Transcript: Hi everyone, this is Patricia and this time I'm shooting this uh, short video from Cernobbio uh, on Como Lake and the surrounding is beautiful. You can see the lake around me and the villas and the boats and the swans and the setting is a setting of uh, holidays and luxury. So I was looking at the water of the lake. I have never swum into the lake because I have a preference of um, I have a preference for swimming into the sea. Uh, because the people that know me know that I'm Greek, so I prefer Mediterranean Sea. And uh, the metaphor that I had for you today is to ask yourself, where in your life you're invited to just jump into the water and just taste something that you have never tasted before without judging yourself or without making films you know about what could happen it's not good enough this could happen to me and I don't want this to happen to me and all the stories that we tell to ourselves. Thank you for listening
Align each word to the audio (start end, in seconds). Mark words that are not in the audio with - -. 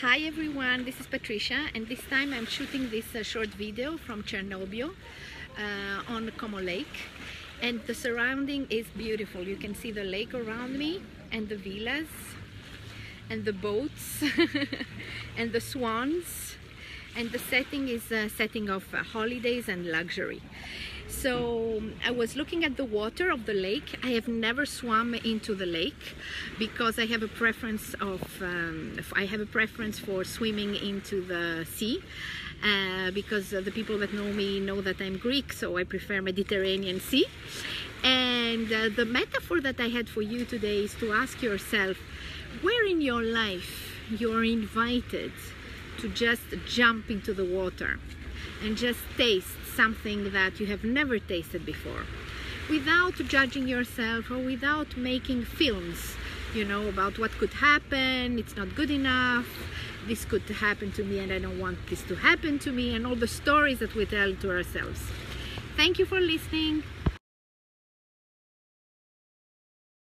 Hi 0.00 0.20
everyone, 0.20 0.84
this 0.84 1.00
is 1.00 1.08
Patricia 1.08 1.70
and 1.74 1.88
this 1.88 2.00
time 2.08 2.32
I'm 2.32 2.46
shooting 2.46 2.88
this 2.88 3.16
uh, 3.16 3.24
short 3.24 3.48
video 3.48 3.96
from 3.96 4.22
Cernobbio 4.22 4.90
uh, 5.58 6.12
on 6.14 6.30
Como 6.36 6.60
Lake 6.60 6.96
and 7.60 7.80
the 7.88 7.94
surrounding 7.94 8.68
is 8.70 8.86
beautiful. 8.96 9.42
You 9.42 9.56
can 9.56 9.74
see 9.74 9.90
the 9.90 10.04
lake 10.04 10.34
around 10.34 10.78
me 10.78 11.02
and 11.32 11.48
the 11.48 11.56
villas 11.56 12.06
and 13.28 13.44
the 13.44 13.52
boats 13.52 14.22
and 15.36 15.50
the 15.50 15.60
swans 15.60 16.54
and 17.16 17.32
the 17.32 17.40
setting 17.40 17.88
is 17.88 18.12
a 18.12 18.28
setting 18.28 18.70
of 18.70 18.84
uh, 18.94 19.02
holidays 19.02 19.68
and 19.68 19.84
luxury. 19.84 20.40
So 21.08 21.82
I 22.04 22.10
was 22.10 22.36
looking 22.36 22.64
at 22.64 22.76
the 22.76 22.84
water 22.84 23.30
of 23.30 23.46
the 23.46 23.54
lake. 23.54 23.98
I 24.02 24.10
have 24.10 24.28
never 24.28 24.66
swum 24.66 25.14
into 25.14 25.54
the 25.54 25.66
lake 25.66 26.14
because 26.58 26.98
I 26.98 27.06
have 27.06 27.22
a 27.22 27.28
preference 27.28 27.94
of 27.94 28.42
um, 28.42 29.00
I 29.16 29.24
have 29.24 29.40
a 29.40 29.46
preference 29.46 29.98
for 29.98 30.22
swimming 30.24 30.74
into 30.74 31.22
the 31.24 31.66
sea. 31.66 32.02
Uh, 32.62 33.12
because 33.12 33.50
the 33.50 33.70
people 33.70 33.96
that 33.98 34.12
know 34.12 34.32
me 34.32 34.58
know 34.58 34.80
that 34.80 35.00
I'm 35.00 35.16
Greek, 35.16 35.52
so 35.52 35.76
I 35.76 35.84
prefer 35.84 36.20
Mediterranean 36.20 36.98
Sea. 36.98 37.26
And 38.02 38.72
uh, 38.72 38.88
the 38.88 39.04
metaphor 39.04 39.60
that 39.60 39.78
I 39.78 39.88
had 39.88 40.08
for 40.08 40.22
you 40.22 40.44
today 40.44 40.78
is 40.82 40.94
to 40.96 41.12
ask 41.12 41.40
yourself, 41.40 41.98
where 42.60 42.84
in 42.84 43.00
your 43.00 43.22
life 43.22 43.96
you're 44.10 44.42
invited 44.42 45.30
to 45.98 46.08
just 46.08 46.42
jump 46.66 47.10
into 47.10 47.32
the 47.32 47.44
water 47.44 48.00
and 48.62 48.76
just 48.76 49.00
taste 49.16 49.56
something 49.74 50.32
that 50.32 50.58
you 50.60 50.66
have 50.66 50.84
never 50.84 51.18
tasted 51.18 51.64
before 51.64 52.04
without 52.68 53.14
judging 53.14 53.66
yourself 53.66 54.30
or 54.30 54.38
without 54.38 54.96
making 54.96 55.44
films 55.44 56.16
you 56.54 56.64
know 56.64 56.88
about 56.88 57.18
what 57.18 57.30
could 57.32 57.52
happen 57.54 58.38
it's 58.38 58.56
not 58.56 58.74
good 58.74 58.90
enough 58.90 59.46
this 60.08 60.24
could 60.24 60.42
happen 60.42 60.90
to 60.92 61.04
me 61.04 61.18
and 61.18 61.30
I 61.30 61.38
don't 61.38 61.60
want 61.60 61.78
this 61.88 62.02
to 62.04 62.16
happen 62.16 62.58
to 62.60 62.72
me 62.72 62.94
and 62.94 63.06
all 63.06 63.14
the 63.14 63.28
stories 63.28 63.78
that 63.80 63.94
we 63.94 64.06
tell 64.06 64.34
to 64.34 64.50
ourselves. 64.50 65.02
Thank 65.76 65.98
you 65.98 66.06
for 66.06 66.18
listening 66.18 66.82